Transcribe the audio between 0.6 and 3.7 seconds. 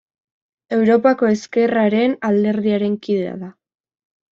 Europako Ezkerraren Alderdiaren kidea da.